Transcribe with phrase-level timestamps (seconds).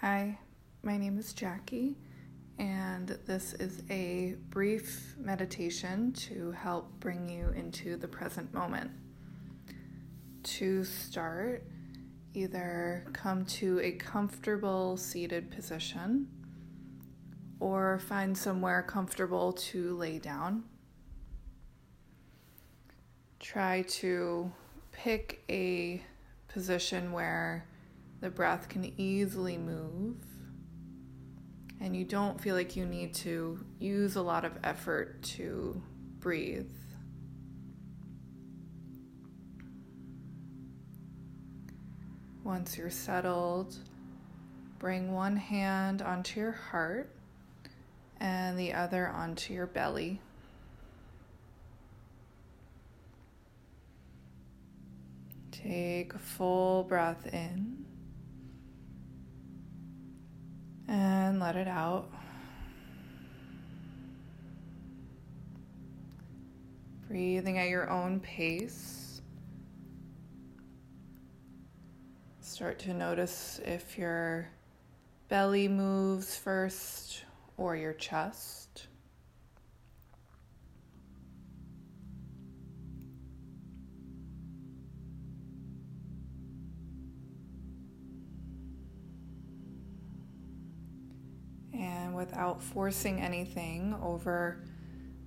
[0.00, 0.38] Hi,
[0.82, 1.94] my name is Jackie,
[2.58, 8.90] and this is a brief meditation to help bring you into the present moment.
[10.42, 11.66] To start,
[12.32, 16.28] either come to a comfortable seated position
[17.58, 20.64] or find somewhere comfortable to lay down.
[23.38, 24.50] Try to
[24.92, 26.02] pick a
[26.48, 27.66] position where
[28.20, 30.16] the breath can easily move
[31.80, 35.82] and you don't feel like you need to use a lot of effort to
[36.18, 36.70] breathe.
[42.44, 43.76] Once you're settled,
[44.78, 47.10] bring one hand onto your heart
[48.18, 50.20] and the other onto your belly.
[55.50, 57.79] Take a full breath in
[60.90, 62.10] and let it out.
[67.06, 69.22] Breathing at your own pace.
[72.40, 74.48] Start to notice if your
[75.28, 77.24] belly moves first
[77.56, 78.88] or your chest.
[92.20, 94.60] Without forcing anything over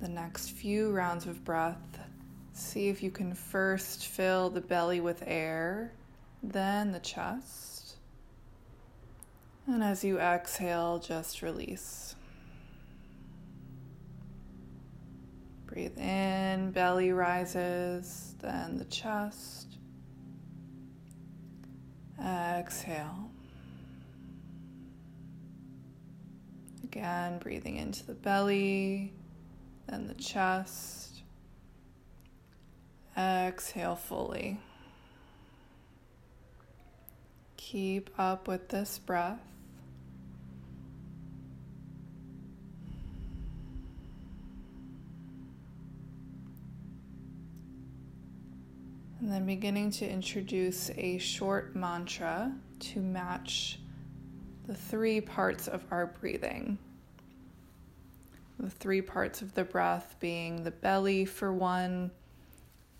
[0.00, 2.00] the next few rounds of breath,
[2.54, 5.92] see if you can first fill the belly with air,
[6.42, 7.96] then the chest.
[9.66, 12.16] And as you exhale, just release.
[15.66, 19.76] Breathe in, belly rises, then the chest.
[22.18, 23.30] Exhale.
[26.90, 29.12] Again, breathing into the belly,
[29.88, 31.20] then the chest.
[33.14, 34.58] Exhale fully.
[37.58, 39.38] Keep up with this breath.
[49.20, 53.78] And then beginning to introduce a short mantra to match
[54.68, 56.76] the three parts of our breathing.
[58.60, 62.10] The three parts of the breath being the belly for one,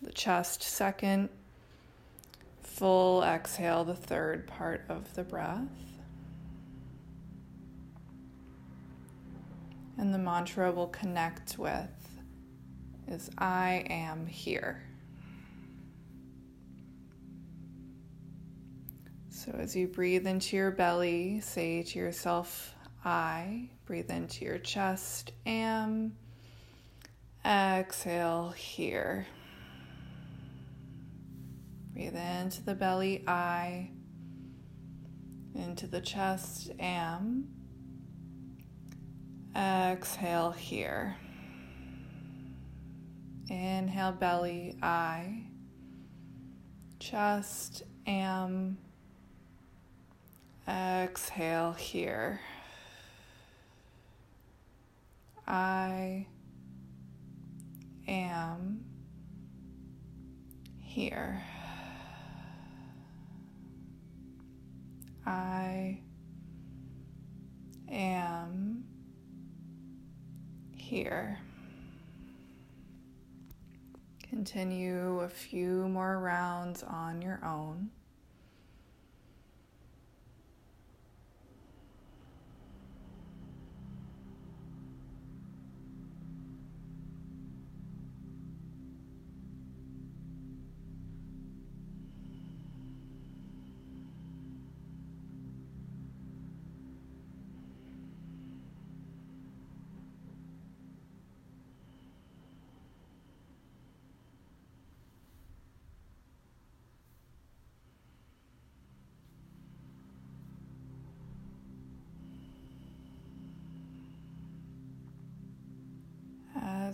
[0.00, 1.28] the chest second,
[2.62, 5.66] full exhale, the third part of the breath.
[9.98, 12.20] And the mantra will connect with
[13.08, 14.84] is I am here.
[19.46, 22.74] So as you breathe into your belly, say to yourself,
[23.04, 23.70] I.
[23.84, 26.16] Breathe into your chest, am.
[27.44, 29.24] Exhale here.
[31.92, 33.90] Breathe into the belly, I.
[35.54, 37.46] Into the chest, am.
[39.54, 41.16] Exhale here.
[43.48, 45.44] Inhale, belly, I.
[46.98, 48.78] Chest, am
[50.68, 52.40] Exhale here.
[55.46, 56.26] I
[58.08, 58.84] am
[60.80, 61.40] here.
[65.24, 66.00] I
[67.88, 68.84] am
[70.74, 71.38] here.
[74.28, 77.90] Continue a few more rounds on your own.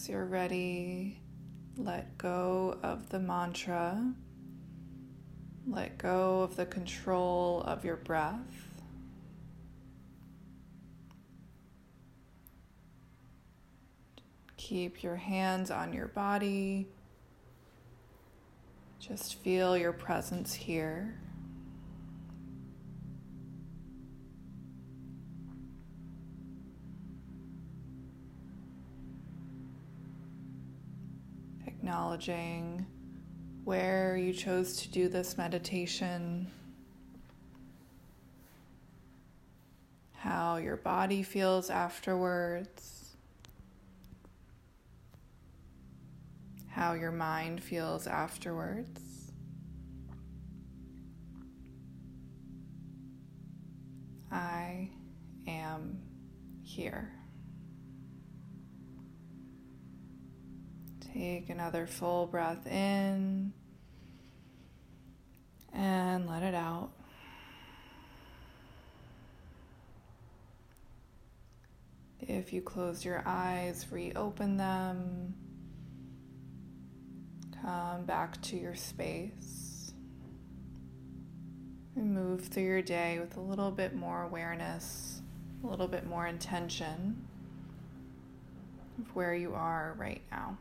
[0.00, 1.20] As you're ready,
[1.76, 4.14] let go of the mantra.
[5.66, 8.80] Let go of the control of your breath.
[14.56, 16.88] Keep your hands on your body.
[19.00, 21.20] Just feel your presence here.
[31.90, 32.86] Acknowledging
[33.64, 36.46] where you chose to do this meditation,
[40.12, 43.16] how your body feels afterwards,
[46.68, 49.32] how your mind feels afterwards.
[54.30, 54.90] I
[55.48, 55.98] am
[56.62, 57.10] here.
[61.12, 63.52] Take another full breath in
[65.72, 66.90] and let it out.
[72.20, 75.34] If you close your eyes, reopen them.
[77.60, 79.92] Come back to your space.
[81.96, 85.22] And move through your day with a little bit more awareness,
[85.64, 87.26] a little bit more intention
[88.98, 90.56] of where you are right now.